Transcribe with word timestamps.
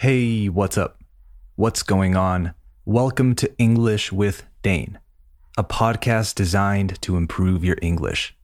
Hey, 0.00 0.50
what's 0.50 0.76
up? 0.76 1.02
What's 1.54 1.82
going 1.82 2.16
on? 2.16 2.52
Welcome 2.84 3.34
to 3.36 3.50
English 3.56 4.12
with 4.12 4.44
Dane, 4.60 4.98
a 5.56 5.64
podcast 5.64 6.34
designed 6.34 7.00
to 7.00 7.16
improve 7.16 7.64
your 7.64 7.78
English. 7.80 8.36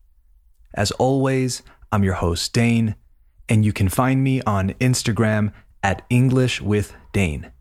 As 0.72 0.92
always, 0.92 1.62
I'm 1.92 2.04
your 2.04 2.14
host, 2.14 2.54
Dane, 2.54 2.94
and 3.50 3.66
you 3.66 3.72
can 3.74 3.90
find 3.90 4.24
me 4.24 4.40
on 4.44 4.70
Instagram 4.80 5.52
at 5.82 6.06
English 6.08 6.62
with 6.62 6.94
Dane. 7.12 7.52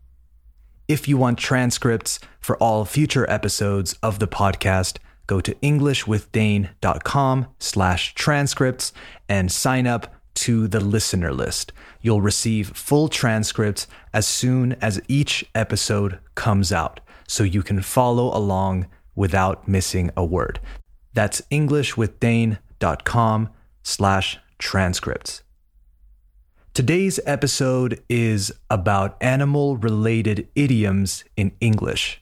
If 0.88 1.06
you 1.06 1.18
want 1.18 1.38
transcripts 1.38 2.18
for 2.40 2.56
all 2.56 2.86
future 2.86 3.28
episodes 3.30 3.92
of 4.02 4.20
the 4.20 4.28
podcast, 4.28 4.96
go 5.26 5.38
to 5.42 5.54
englishwithdane.com 5.56 7.46
slash 7.58 8.14
transcripts 8.14 8.94
and 9.28 9.52
sign 9.52 9.86
up 9.86 10.14
to 10.42 10.66
the 10.66 10.80
listener 10.80 11.32
list. 11.32 11.72
You'll 12.00 12.20
receive 12.20 12.76
full 12.76 13.08
transcripts 13.08 13.86
as 14.12 14.26
soon 14.26 14.72
as 14.80 15.00
each 15.06 15.44
episode 15.54 16.18
comes 16.34 16.72
out, 16.72 16.98
so 17.28 17.44
you 17.44 17.62
can 17.62 17.80
follow 17.80 18.36
along 18.36 18.86
without 19.14 19.68
missing 19.68 20.10
a 20.16 20.24
word. 20.24 20.58
That's 21.14 21.42
englishwithdane.com 21.52 23.50
slash 23.84 24.38
transcripts. 24.58 25.42
Today's 26.74 27.20
episode 27.24 28.02
is 28.08 28.50
about 28.68 29.16
animal 29.20 29.76
related 29.76 30.48
idioms 30.56 31.22
in 31.36 31.52
English. 31.60 32.20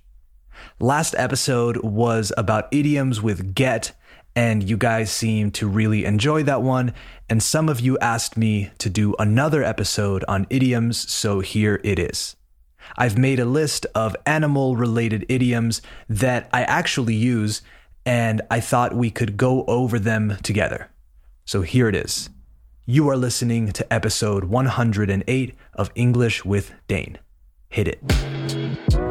Last 0.79 1.15
episode 1.17 1.79
was 1.79 2.33
about 2.37 2.69
idioms 2.71 3.23
with 3.23 3.55
get, 3.55 3.93
and 4.35 4.69
you 4.69 4.77
guys 4.77 5.11
seem 5.11 5.51
to 5.53 5.69
really 5.69 6.05
enjoy 6.05 6.43
that 6.45 6.63
one. 6.63 6.95
And 7.29 7.43
some 7.43 7.69
of 7.69 7.81
you 7.81 7.99
asked 7.99 8.37
me 8.37 8.71
to 8.79 8.91
do 8.91 9.15
another 9.19 9.63
episode 9.63 10.25
on 10.29 10.47
idioms, 10.51 11.11
so 11.11 11.41
here 11.41 11.81
it 11.85 11.99
is. 11.99 12.37
I've 12.97 13.19
made 13.19 13.39
a 13.39 13.45
list 13.45 13.87
of 13.95 14.17
animal 14.27 14.77
related 14.77 15.27
idioms 15.29 15.83
that 16.09 16.49
I 16.53 16.63
actually 16.63 17.15
use, 17.15 17.63
and 18.05 18.43
I 18.51 18.61
thought 18.61 18.95
we 18.95 19.11
could 19.11 19.37
go 19.37 19.65
over 19.65 19.99
them 19.99 20.37
together. 20.43 20.91
So 21.45 21.63
here 21.63 21.89
it 21.89 21.95
is. 21.95 22.31
You 22.87 23.09
are 23.09 23.17
listening 23.17 23.73
to 23.73 23.93
episode 23.93 24.45
108 24.45 25.55
of 25.75 25.91
English 25.95 26.45
with 26.45 26.73
Dane. 26.89 27.19
Hit 27.69 27.87
it. 27.87 29.10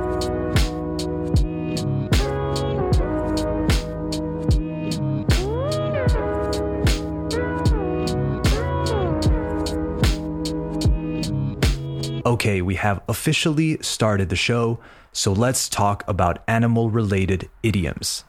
Okay, 12.50 12.64
we 12.64 12.78
have 12.78 13.04
officially 13.08 13.78
started 13.82 14.30
the 14.30 14.36
show, 14.36 14.80
so 15.12 15.32
let's 15.32 15.70
talk 15.70 16.04
about 16.08 16.44
animal 16.48 16.90
related 16.90 17.48
idioms. 17.62 18.24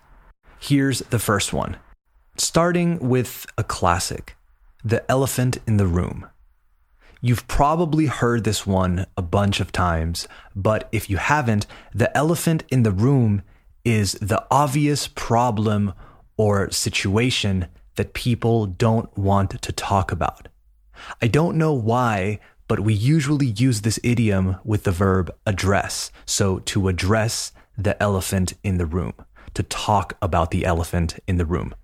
Here's 0.59 0.99
the 1.09 1.19
first 1.19 1.55
one. 1.55 1.79
Starting 2.37 2.99
with 3.09 3.47
a 3.57 3.65
classic 3.65 4.37
the 4.85 5.11
elephant 5.11 5.57
in 5.67 5.79
the 5.79 5.87
room. 5.87 6.29
You've 7.23 7.49
probably 7.49 8.07
heard 8.07 8.45
this 8.45 8.67
one 8.67 9.07
a 9.17 9.23
bunch 9.23 9.59
of 9.59 9.73
times, 9.73 10.29
but 10.55 10.91
if 10.93 11.09
you 11.09 11.17
haven't, 11.17 11.67
the 11.95 12.15
elephant 12.15 12.65
in 12.69 12.83
the 12.83 12.93
room 12.93 13.41
is 13.87 14.13
the 14.21 14.45
obvious 14.51 15.09
problem 15.09 15.95
or 16.37 16.71
situation 16.71 17.69
that 17.97 18.13
people 18.13 18.67
don't 18.67 19.17
want 19.17 19.63
to 19.63 19.73
talk 19.73 20.13
about. 20.13 20.49
I 21.23 21.27
don't 21.27 21.57
know 21.57 21.73
why, 21.73 22.41
but 22.71 22.79
we 22.79 22.95
usually 22.95 23.47
use 23.47 23.81
this 23.81 23.99
idiom 24.05 24.55
with 24.63 24.85
the 24.85 24.93
verb 24.93 25.35
address. 25.45 26.13
So 26.25 26.61
to 26.67 26.87
address 26.87 27.51
the 27.77 28.01
elephant 28.01 28.53
in 28.63 28.79
the 28.79 28.87
room, 28.87 29.15
to 29.55 29.65
talk 29.65 30.17
about 30.23 30.53
the 30.53 30.65
elephant 30.65 31.19
in 31.27 31.37
the 31.37 31.45
room. 31.45 31.75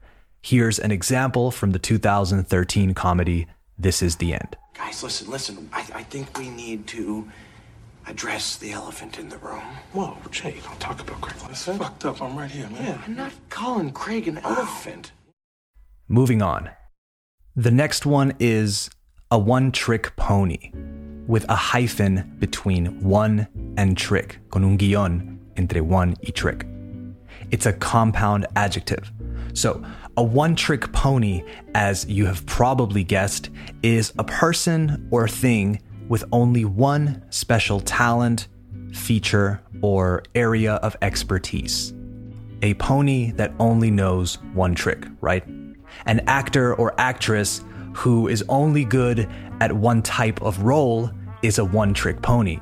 Here's 0.40 0.78
an 0.78 0.92
example 0.92 1.50
from 1.50 1.72
the 1.72 1.80
2013 1.80 2.94
comedy 2.94 3.48
This 3.76 4.00
Is 4.00 4.14
the 4.18 4.32
End. 4.32 4.56
Guys, 4.74 5.02
listen, 5.02 5.28
listen. 5.28 5.68
I, 5.72 5.80
I 5.92 6.02
think 6.04 6.38
we 6.38 6.50
need 6.50 6.86
to 6.86 7.28
address 8.06 8.54
the 8.54 8.70
elephant 8.70 9.18
in 9.18 9.28
the 9.28 9.38
room. 9.38 9.64
Whoa, 9.92 10.16
Jay, 10.30 10.54
don't 10.62 10.78
talk 10.78 11.00
about 11.00 11.20
Craig. 11.20 11.36
That's 11.48 11.64
fucked 11.64 12.04
up. 12.04 12.22
I'm 12.22 12.38
right 12.38 12.48
here, 12.48 12.68
man. 12.68 12.84
Yeah, 12.84 13.02
I'm 13.04 13.16
not 13.16 13.32
calling 13.48 13.90
Craig 13.90 14.28
an 14.28 14.38
oh. 14.44 14.54
elephant. 14.54 15.10
Moving 16.06 16.42
on. 16.42 16.70
The 17.56 17.72
next 17.72 18.06
one 18.06 18.34
is 18.38 18.88
a 19.32 19.38
one 19.38 19.72
trick 19.72 20.14
pony 20.14 20.70
with 21.26 21.44
a 21.48 21.54
hyphen 21.56 22.36
between 22.38 23.02
one 23.02 23.48
and 23.76 23.96
trick, 23.96 24.38
con 24.50 24.62
un 24.62 24.78
guión 24.78 25.38
entre 25.56 25.80
one 25.80 26.14
y 26.22 26.30
trick. 26.30 26.64
It's 27.50 27.66
a 27.66 27.72
compound 27.72 28.46
adjective. 28.54 29.12
So, 29.52 29.84
a 30.16 30.22
one 30.22 30.54
trick 30.54 30.92
pony, 30.92 31.42
as 31.74 32.06
you 32.06 32.26
have 32.26 32.46
probably 32.46 33.02
guessed, 33.02 33.50
is 33.82 34.12
a 34.16 34.24
person 34.24 35.08
or 35.10 35.26
thing 35.26 35.82
with 36.08 36.24
only 36.30 36.64
one 36.64 37.24
special 37.30 37.80
talent, 37.80 38.46
feature, 38.92 39.60
or 39.82 40.22
area 40.36 40.74
of 40.74 40.96
expertise. 41.02 41.92
A 42.62 42.74
pony 42.74 43.32
that 43.32 43.52
only 43.58 43.90
knows 43.90 44.36
one 44.54 44.76
trick, 44.76 45.04
right? 45.20 45.44
An 46.06 46.20
actor 46.28 46.74
or 46.74 46.94
actress 46.98 47.62
who 47.96 48.28
is 48.28 48.44
only 48.48 48.84
good 48.84 49.28
at 49.60 49.72
one 49.72 50.02
type 50.02 50.42
of 50.42 50.60
role 50.62 51.10
is 51.42 51.58
a 51.58 51.64
one 51.64 51.94
trick 51.94 52.20
pony. 52.20 52.60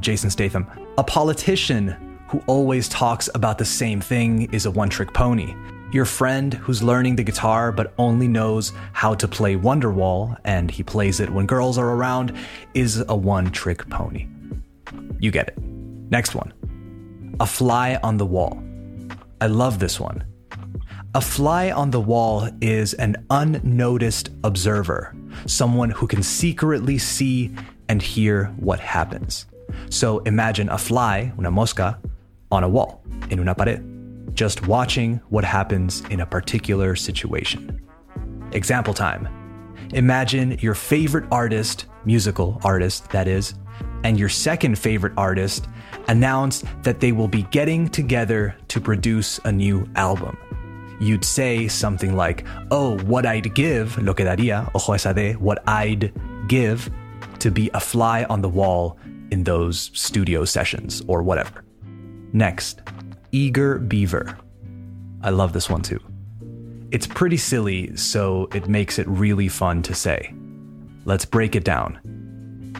Jason 0.00 0.28
Statham. 0.28 0.66
A 0.98 1.04
politician 1.04 2.18
who 2.28 2.42
always 2.46 2.88
talks 2.88 3.30
about 3.34 3.58
the 3.58 3.64
same 3.64 4.00
thing 4.00 4.52
is 4.52 4.66
a 4.66 4.70
one 4.70 4.88
trick 4.88 5.12
pony. 5.14 5.54
Your 5.92 6.04
friend 6.04 6.54
who's 6.54 6.82
learning 6.82 7.16
the 7.16 7.22
guitar 7.22 7.70
but 7.70 7.92
only 7.98 8.26
knows 8.26 8.72
how 8.92 9.14
to 9.14 9.28
play 9.28 9.54
Wonderwall 9.54 10.36
and 10.44 10.70
he 10.70 10.82
plays 10.82 11.20
it 11.20 11.30
when 11.30 11.46
girls 11.46 11.78
are 11.78 11.90
around 11.90 12.34
is 12.74 13.04
a 13.08 13.14
one 13.14 13.50
trick 13.52 13.88
pony. 13.88 14.26
You 15.20 15.30
get 15.30 15.48
it. 15.48 15.58
Next 16.10 16.34
one. 16.34 16.52
A 17.38 17.46
fly 17.46 18.00
on 18.02 18.16
the 18.16 18.26
wall. 18.26 18.62
I 19.40 19.46
love 19.46 19.78
this 19.78 20.00
one. 20.00 20.24
A 21.14 21.20
fly 21.20 21.70
on 21.70 21.90
the 21.90 22.00
wall 22.00 22.48
is 22.62 22.94
an 22.94 23.26
unnoticed 23.28 24.30
observer, 24.44 25.14
someone 25.44 25.90
who 25.90 26.06
can 26.06 26.22
secretly 26.22 26.96
see 26.96 27.54
and 27.90 28.00
hear 28.00 28.46
what 28.56 28.80
happens. 28.80 29.44
So 29.90 30.20
imagine 30.20 30.70
a 30.70 30.78
fly, 30.78 31.30
una 31.38 31.50
mosca, 31.50 32.00
on 32.50 32.64
a 32.64 32.68
wall, 32.68 33.04
en 33.30 33.38
una 33.38 33.54
pared, 33.54 33.84
just 34.34 34.66
watching 34.66 35.20
what 35.28 35.44
happens 35.44 36.00
in 36.08 36.20
a 36.20 36.26
particular 36.26 36.96
situation. 36.96 37.78
Example 38.52 38.94
time. 38.94 39.28
Imagine 39.92 40.52
your 40.60 40.74
favorite 40.74 41.26
artist, 41.30 41.84
musical 42.06 42.58
artist, 42.64 43.10
that 43.10 43.28
is, 43.28 43.52
and 44.02 44.18
your 44.18 44.30
second 44.30 44.78
favorite 44.78 45.12
artist 45.18 45.68
announced 46.08 46.64
that 46.84 47.00
they 47.00 47.12
will 47.12 47.28
be 47.28 47.42
getting 47.50 47.86
together 47.86 48.56
to 48.68 48.80
produce 48.80 49.38
a 49.44 49.52
new 49.52 49.86
album. 49.94 50.38
You'd 51.02 51.24
say 51.24 51.66
something 51.66 52.14
like, 52.14 52.46
Oh, 52.70 52.96
what 53.00 53.26
I'd 53.26 53.52
give, 53.56 53.98
lo 53.98 54.14
que 54.14 54.24
daría, 54.24 54.70
ojo 54.72 54.92
esa 54.92 55.12
de, 55.12 55.32
what 55.32 55.60
I'd 55.66 56.12
give 56.46 56.88
to 57.40 57.50
be 57.50 57.68
a 57.74 57.80
fly 57.80 58.22
on 58.30 58.40
the 58.40 58.48
wall 58.48 58.96
in 59.32 59.42
those 59.42 59.90
studio 59.94 60.44
sessions 60.44 61.02
or 61.08 61.24
whatever. 61.24 61.64
Next, 62.32 62.82
eager 63.32 63.80
beaver. 63.80 64.38
I 65.22 65.30
love 65.30 65.52
this 65.52 65.68
one 65.68 65.82
too. 65.82 65.98
It's 66.92 67.08
pretty 67.08 67.36
silly, 67.36 67.96
so 67.96 68.48
it 68.54 68.68
makes 68.68 69.00
it 69.00 69.08
really 69.08 69.48
fun 69.48 69.82
to 69.82 69.96
say. 69.96 70.32
Let's 71.04 71.24
break 71.24 71.56
it 71.56 71.64
down. 71.64 71.98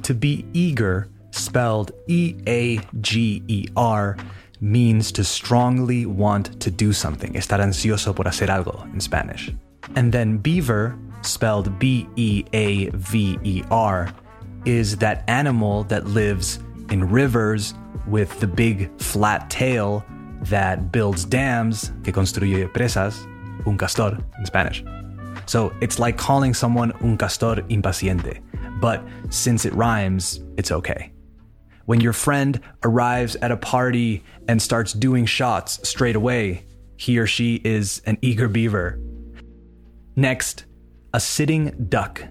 To 0.04 0.14
be 0.14 0.46
eager, 0.52 1.08
spelled 1.32 1.90
E 2.06 2.36
A 2.46 2.78
G 3.00 3.42
E 3.48 3.66
R, 3.74 4.16
means 4.62 5.10
to 5.12 5.24
strongly 5.24 6.06
want 6.06 6.58
to 6.60 6.70
do 6.70 6.92
something. 6.92 7.34
Estar 7.34 7.60
ansioso 7.60 8.14
por 8.14 8.24
hacer 8.24 8.48
algo 8.48 8.90
in 8.94 9.00
Spanish. 9.00 9.50
And 9.96 10.12
then 10.12 10.38
beaver, 10.38 10.96
spelled 11.22 11.78
B 11.78 12.08
E 12.16 12.44
A 12.52 12.88
V 12.90 13.38
E 13.42 13.62
R, 13.70 14.08
is 14.64 14.96
that 14.98 15.24
animal 15.28 15.82
that 15.84 16.06
lives 16.06 16.60
in 16.90 17.10
rivers 17.10 17.74
with 18.06 18.38
the 18.40 18.46
big 18.46 18.88
flat 19.00 19.50
tail 19.50 20.04
that 20.42 20.92
builds 20.92 21.24
dams, 21.24 21.92
que 22.04 22.12
construye 22.12 22.72
presas, 22.72 23.26
un 23.66 23.76
castor 23.76 24.16
in 24.38 24.46
Spanish. 24.46 24.84
So 25.46 25.72
it's 25.80 25.98
like 25.98 26.16
calling 26.16 26.54
someone 26.54 26.92
un 27.02 27.18
castor 27.18 27.56
impaciente, 27.68 28.40
but 28.80 29.02
since 29.30 29.64
it 29.64 29.74
rhymes, 29.74 30.40
it's 30.56 30.70
okay. 30.70 31.12
When 31.86 32.00
your 32.00 32.12
friend 32.12 32.60
arrives 32.84 33.36
at 33.36 33.50
a 33.50 33.56
party 33.56 34.22
and 34.48 34.60
starts 34.60 34.92
doing 34.92 35.26
shots 35.26 35.86
straight 35.88 36.16
away, 36.16 36.64
he 36.96 37.18
or 37.18 37.26
she 37.26 37.56
is 37.64 38.02
an 38.06 38.18
eager 38.22 38.48
beaver. 38.48 39.00
Next, 40.16 40.64
a 41.12 41.20
sitting 41.20 41.86
duck. 41.88 42.22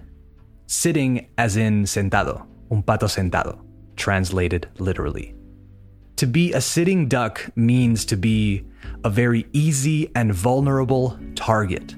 Sitting 0.66 1.28
as 1.36 1.56
in 1.56 1.84
sentado, 1.84 2.46
un 2.70 2.82
pato 2.82 3.06
sentado. 3.08 3.60
translated 3.96 4.68
literally. 4.78 5.34
To 6.16 6.26
be 6.26 6.52
a 6.52 6.60
sitting 6.60 7.08
duck 7.08 7.50
means 7.56 8.04
to 8.06 8.16
be 8.16 8.64
a 9.04 9.10
very 9.10 9.46
easy 9.52 10.10
and 10.14 10.32
vulnerable 10.32 11.18
target. 11.34 11.94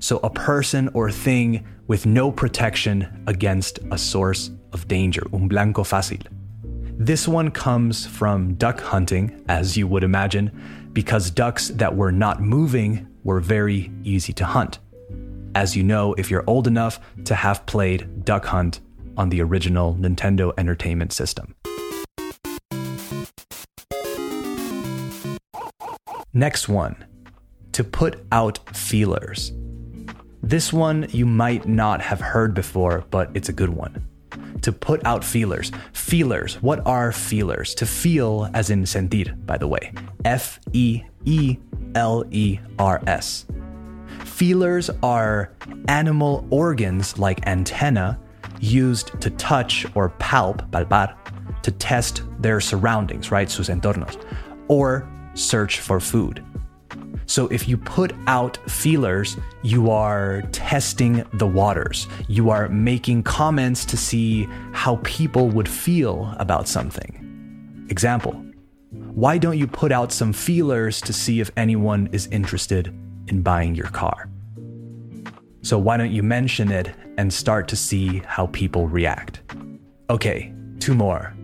So, 0.00 0.18
a 0.22 0.30
person 0.30 0.88
or 0.94 1.10
thing 1.10 1.66
with 1.86 2.06
no 2.06 2.30
protection 2.30 3.24
against 3.26 3.80
a 3.90 3.98
source 3.98 4.50
of 4.72 4.86
danger, 4.86 5.26
un 5.32 5.48
blanco 5.48 5.82
fácil. 5.82 6.24
This 7.00 7.28
one 7.28 7.52
comes 7.52 8.06
from 8.06 8.54
duck 8.54 8.80
hunting, 8.80 9.44
as 9.48 9.76
you 9.76 9.86
would 9.86 10.02
imagine, 10.02 10.90
because 10.92 11.30
ducks 11.30 11.68
that 11.68 11.94
were 11.94 12.10
not 12.10 12.42
moving 12.42 13.06
were 13.22 13.38
very 13.38 13.92
easy 14.02 14.32
to 14.32 14.44
hunt. 14.44 14.80
As 15.54 15.76
you 15.76 15.84
know, 15.84 16.14
if 16.14 16.28
you're 16.28 16.42
old 16.48 16.66
enough 16.66 16.98
to 17.26 17.36
have 17.36 17.64
played 17.66 18.24
Duck 18.24 18.46
Hunt 18.46 18.80
on 19.16 19.28
the 19.28 19.40
original 19.40 19.94
Nintendo 19.94 20.52
Entertainment 20.58 21.12
System. 21.12 21.54
Next 26.32 26.68
one, 26.68 27.04
to 27.70 27.84
put 27.84 28.26
out 28.32 28.76
feelers. 28.76 29.52
This 30.42 30.72
one 30.72 31.06
you 31.10 31.26
might 31.26 31.68
not 31.68 32.00
have 32.00 32.20
heard 32.20 32.54
before, 32.54 33.04
but 33.10 33.30
it's 33.34 33.48
a 33.48 33.52
good 33.52 33.70
one. 33.70 34.04
To 34.62 34.72
put 34.72 35.04
out 35.04 35.24
feelers. 35.24 35.72
Feelers. 35.92 36.54
What 36.62 36.86
are 36.86 37.12
feelers? 37.12 37.74
To 37.76 37.86
feel, 37.86 38.50
as 38.54 38.70
in 38.70 38.82
sentir, 38.84 39.34
by 39.46 39.58
the 39.58 39.68
way. 39.68 39.92
F 40.24 40.60
E 40.72 41.02
E 41.24 41.56
L 41.94 42.24
E 42.30 42.58
R 42.78 43.02
S. 43.06 43.46
Feelers 44.24 44.90
are 45.02 45.52
animal 45.88 46.46
organs 46.50 47.18
like 47.18 47.46
antenna 47.46 48.18
used 48.60 49.20
to 49.20 49.30
touch 49.30 49.86
or 49.94 50.10
palp, 50.10 50.70
palpar, 50.70 51.14
to 51.62 51.70
test 51.70 52.22
their 52.38 52.60
surroundings, 52.60 53.30
right? 53.30 53.50
Sus 53.50 53.68
entornos. 53.68 54.22
Or 54.68 55.08
search 55.34 55.80
for 55.80 56.00
food. 56.00 56.44
So 57.28 57.46
if 57.48 57.68
you 57.68 57.76
put 57.76 58.14
out 58.26 58.56
feelers, 58.70 59.36
you 59.62 59.90
are 59.90 60.42
testing 60.50 61.24
the 61.34 61.46
waters. 61.46 62.08
You 62.26 62.48
are 62.48 62.70
making 62.70 63.24
comments 63.24 63.84
to 63.84 63.98
see 63.98 64.48
how 64.72 64.98
people 65.04 65.50
would 65.50 65.68
feel 65.68 66.34
about 66.38 66.68
something. 66.68 67.86
Example 67.90 68.32
Why 68.90 69.36
don't 69.36 69.58
you 69.58 69.66
put 69.66 69.92
out 69.92 70.10
some 70.10 70.32
feelers 70.32 71.02
to 71.02 71.12
see 71.12 71.38
if 71.40 71.50
anyone 71.58 72.08
is 72.12 72.28
interested 72.28 72.86
in 73.26 73.42
buying 73.42 73.74
your 73.74 73.90
car? 73.90 74.30
So 75.60 75.78
why 75.78 75.98
don't 75.98 76.12
you 76.12 76.22
mention 76.22 76.72
it 76.72 76.94
and 77.18 77.30
start 77.30 77.68
to 77.68 77.76
see 77.76 78.22
how 78.24 78.46
people 78.46 78.88
react? 78.88 79.42
Okay, 80.08 80.54
two 80.80 80.94
more. 80.94 81.34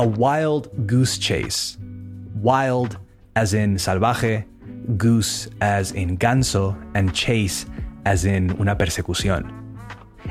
A 0.00 0.08
wild 0.08 0.88
goose 0.88 1.18
chase. 1.18 1.78
Wild 2.34 2.98
as 3.36 3.54
in 3.54 3.76
salvaje, 3.76 4.44
goose 4.96 5.48
as 5.60 5.92
in 5.92 6.16
ganso, 6.16 6.76
and 6.94 7.14
chase 7.14 7.66
as 8.04 8.24
in 8.24 8.58
una 8.60 8.74
persecución. 8.74 9.52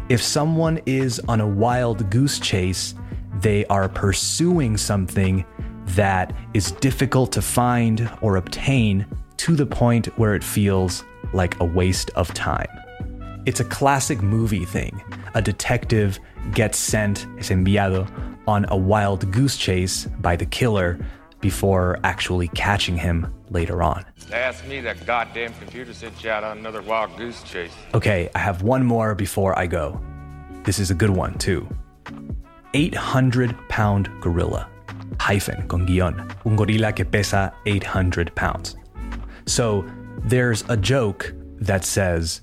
If 0.09 0.21
someone 0.21 0.79
is 0.85 1.19
on 1.27 1.41
a 1.41 1.47
wild 1.47 2.09
goose 2.09 2.39
chase, 2.39 2.95
they 3.41 3.65
are 3.65 3.87
pursuing 3.89 4.77
something 4.77 5.45
that 5.95 6.33
is 6.53 6.71
difficult 6.73 7.31
to 7.33 7.41
find 7.41 8.09
or 8.21 8.37
obtain 8.37 9.05
to 9.37 9.55
the 9.55 9.65
point 9.65 10.07
where 10.17 10.33
it 10.35 10.43
feels 10.43 11.03
like 11.33 11.59
a 11.59 11.65
waste 11.65 12.09
of 12.15 12.33
time. 12.33 12.67
It's 13.45 13.59
a 13.59 13.65
classic 13.65 14.21
movie 14.21 14.65
thing. 14.65 15.01
A 15.35 15.41
detective 15.41 16.19
gets 16.53 16.77
sent, 16.77 17.25
es 17.37 17.49
enviado, 17.49 18.09
on 18.47 18.65
a 18.69 18.77
wild 18.77 19.29
goose 19.31 19.57
chase 19.57 20.05
by 20.19 20.35
the 20.35 20.45
killer 20.45 20.97
before 21.39 21.99
actually 22.03 22.47
catching 22.49 22.97
him 22.97 23.33
later 23.49 23.83
on. 23.83 24.03
Ask 24.31 24.65
me, 24.67 24.81
that 24.81 25.05
goddamn 25.05 25.53
computer 25.55 25.93
sent 25.93 26.23
you 26.23 26.29
out 26.29 26.43
on 26.43 26.57
another 26.57 26.81
wild 26.81 27.15
goose 27.17 27.43
chase. 27.43 27.71
Okay, 27.93 28.29
I 28.35 28.39
have 28.39 28.63
one 28.63 28.83
more 28.83 29.15
before 29.15 29.57
I 29.57 29.67
go. 29.67 30.01
This 30.63 30.79
is 30.79 30.91
a 30.91 30.95
good 30.95 31.09
one, 31.09 31.37
too. 31.37 31.67
800 32.73 33.55
pound 33.69 34.09
gorilla. 34.21 34.69
Hyphen, 35.19 35.67
con 35.67 35.87
guión. 35.87 36.19
Un 36.45 36.57
gorila 36.57 36.95
que 36.95 37.05
pesa 37.05 37.53
800 37.65 38.35
pounds. 38.35 38.75
So 39.45 39.85
there's 40.25 40.63
a 40.69 40.75
joke 40.75 41.33
that 41.59 41.85
says, 41.85 42.41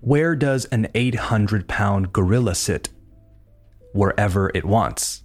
Where 0.00 0.34
does 0.34 0.64
an 0.66 0.88
800 0.94 1.68
pound 1.68 2.12
gorilla 2.12 2.54
sit? 2.54 2.88
Wherever 3.92 4.50
it 4.54 4.64
wants. 4.64 5.22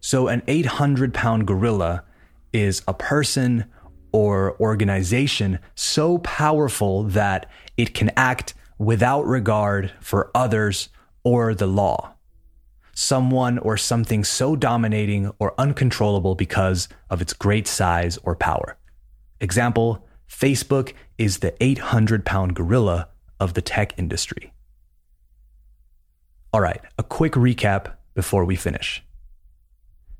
So 0.00 0.28
an 0.28 0.42
800 0.48 1.14
pound 1.14 1.46
gorilla 1.46 2.04
is 2.54 2.82
a 2.88 2.94
person 2.94 3.66
or 4.12 4.56
organization 4.60 5.58
so 5.74 6.18
powerful 6.18 7.02
that 7.02 7.50
it 7.76 7.92
can 7.92 8.10
act 8.16 8.54
without 8.78 9.26
regard 9.26 9.92
for 10.00 10.30
others 10.34 10.88
or 11.24 11.52
the 11.52 11.66
law. 11.66 12.14
Someone 12.94 13.58
or 13.58 13.76
something 13.76 14.22
so 14.22 14.54
dominating 14.54 15.32
or 15.40 15.52
uncontrollable 15.58 16.36
because 16.36 16.88
of 17.10 17.20
its 17.20 17.32
great 17.32 17.66
size 17.66 18.18
or 18.18 18.36
power. 18.36 18.78
Example 19.40 20.06
Facebook 20.28 20.94
is 21.18 21.38
the 21.38 21.54
800 21.60 22.24
pound 22.24 22.54
gorilla 22.54 23.08
of 23.40 23.54
the 23.54 23.62
tech 23.62 23.98
industry. 23.98 24.52
All 26.52 26.60
right, 26.60 26.80
a 26.96 27.02
quick 27.02 27.32
recap 27.32 27.94
before 28.14 28.44
we 28.44 28.54
finish. 28.54 29.02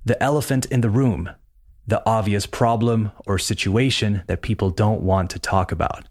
The 0.04 0.20
elephant 0.20 0.66
in 0.66 0.80
the 0.80 0.90
room 0.90 1.30
the 1.86 2.02
obvious 2.06 2.46
problem 2.46 3.12
or 3.26 3.38
situation 3.38 4.22
that 4.26 4.42
people 4.42 4.70
don't 4.70 5.02
want 5.02 5.30
to 5.30 5.38
talk 5.38 5.70
about. 5.70 6.04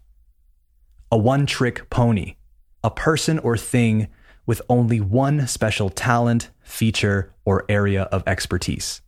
A 1.10 1.18
one 1.18 1.46
trick 1.46 1.90
pony, 1.90 2.36
a 2.82 2.90
person 2.90 3.38
or 3.38 3.56
thing 3.56 4.08
with 4.46 4.62
only 4.68 5.00
one 5.00 5.46
special 5.46 5.90
talent, 5.90 6.50
feature, 6.62 7.32
or 7.44 7.64
area 7.68 8.02
of 8.04 8.22
expertise. 8.26 9.00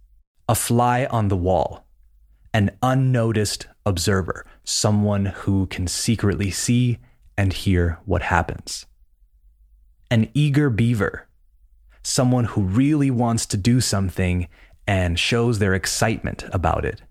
A 0.48 0.54
fly 0.54 1.06
on 1.06 1.28
the 1.28 1.36
wall, 1.36 1.86
an 2.54 2.70
unnoticed 2.82 3.66
observer, 3.84 4.46
someone 4.64 5.26
who 5.26 5.66
can 5.66 5.86
secretly 5.86 6.50
see 6.50 6.98
and 7.36 7.52
hear 7.52 7.98
what 8.04 8.22
happens. 8.22 8.86
An 10.10 10.30
eager 10.34 10.70
beaver, 10.70 11.28
someone 12.02 12.44
who 12.44 12.62
really 12.62 13.10
wants 13.10 13.46
to 13.46 13.56
do 13.56 13.80
something 13.80 14.48
and 14.86 15.18
shows 15.18 15.58
their 15.58 15.74
excitement 15.74 16.44
about 16.52 16.84
it. 16.84 17.02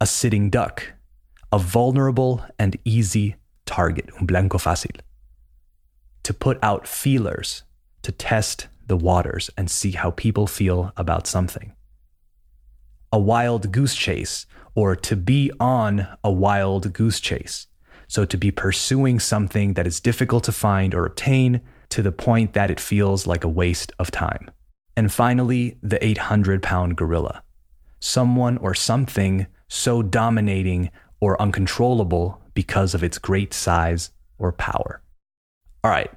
A 0.00 0.06
sitting 0.06 0.50
duck, 0.50 0.92
a 1.50 1.58
vulnerable 1.58 2.44
and 2.58 2.76
easy 2.84 3.36
target, 3.66 4.10
un 4.18 4.26
blanco 4.26 4.58
fácil. 4.58 5.00
To 6.24 6.34
put 6.34 6.58
out 6.62 6.86
feelers, 6.86 7.62
to 8.02 8.12
test 8.12 8.68
the 8.86 8.96
waters 8.96 9.50
and 9.56 9.70
see 9.70 9.92
how 9.92 10.10
people 10.10 10.46
feel 10.46 10.92
about 10.96 11.26
something. 11.26 11.72
A 13.12 13.18
wild 13.18 13.72
goose 13.72 13.94
chase, 13.94 14.46
or 14.74 14.94
to 14.94 15.16
be 15.16 15.50
on 15.58 16.06
a 16.22 16.30
wild 16.30 16.92
goose 16.92 17.20
chase. 17.20 17.66
So 18.06 18.24
to 18.24 18.36
be 18.38 18.50
pursuing 18.50 19.18
something 19.18 19.74
that 19.74 19.86
is 19.86 20.00
difficult 20.00 20.44
to 20.44 20.52
find 20.52 20.94
or 20.94 21.04
obtain 21.04 21.60
to 21.90 22.02
the 22.02 22.12
point 22.12 22.52
that 22.52 22.70
it 22.70 22.80
feels 22.80 23.26
like 23.26 23.44
a 23.44 23.48
waste 23.48 23.92
of 23.98 24.10
time. 24.10 24.50
And 24.98 25.12
finally, 25.12 25.78
the 25.80 26.04
800 26.04 26.60
pound 26.60 26.96
gorilla. 26.96 27.44
Someone 28.00 28.58
or 28.58 28.74
something 28.74 29.46
so 29.68 30.02
dominating 30.02 30.90
or 31.20 31.40
uncontrollable 31.40 32.42
because 32.52 32.94
of 32.94 33.04
its 33.04 33.16
great 33.16 33.54
size 33.54 34.10
or 34.40 34.50
power. 34.50 35.00
All 35.84 35.92
right, 35.92 36.10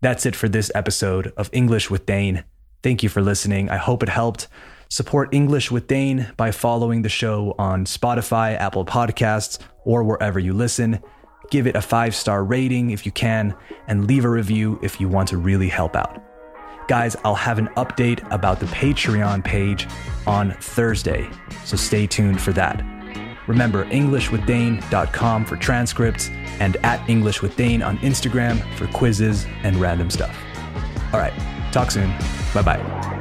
that's 0.00 0.26
it 0.26 0.34
for 0.34 0.48
this 0.48 0.72
episode 0.74 1.32
of 1.36 1.50
English 1.52 1.88
with 1.88 2.04
Dane. 2.04 2.42
Thank 2.82 3.04
you 3.04 3.08
for 3.08 3.22
listening. 3.22 3.70
I 3.70 3.76
hope 3.76 4.02
it 4.02 4.08
helped. 4.08 4.48
Support 4.88 5.32
English 5.32 5.70
with 5.70 5.86
Dane 5.86 6.32
by 6.36 6.50
following 6.50 7.02
the 7.02 7.08
show 7.08 7.54
on 7.60 7.84
Spotify, 7.84 8.58
Apple 8.58 8.84
Podcasts, 8.84 9.60
or 9.84 10.02
wherever 10.02 10.40
you 10.40 10.52
listen. 10.52 10.98
Give 11.52 11.68
it 11.68 11.76
a 11.76 11.80
five 11.80 12.12
star 12.12 12.42
rating 12.42 12.90
if 12.90 13.06
you 13.06 13.12
can, 13.12 13.54
and 13.86 14.08
leave 14.08 14.24
a 14.24 14.28
review 14.28 14.80
if 14.82 15.00
you 15.00 15.08
want 15.08 15.28
to 15.28 15.36
really 15.36 15.68
help 15.68 15.94
out. 15.94 16.20
Guys, 16.88 17.16
I'll 17.24 17.34
have 17.34 17.58
an 17.58 17.68
update 17.76 18.26
about 18.32 18.60
the 18.60 18.66
Patreon 18.66 19.42
page 19.42 19.88
on 20.26 20.52
Thursday, 20.52 21.28
so 21.64 21.76
stay 21.76 22.06
tuned 22.06 22.40
for 22.40 22.52
that. 22.52 22.84
Remember, 23.46 23.84
EnglishWithDane.com 23.86 25.44
for 25.44 25.56
transcripts 25.56 26.28
and 26.60 26.76
at 26.78 27.00
EnglishWithDane 27.08 27.84
on 27.84 27.98
Instagram 27.98 28.62
for 28.74 28.86
quizzes 28.88 29.46
and 29.62 29.76
random 29.76 30.10
stuff. 30.10 30.36
All 31.12 31.20
right, 31.20 31.34
talk 31.72 31.90
soon. 31.90 32.10
Bye 32.54 32.62
bye. 32.62 33.15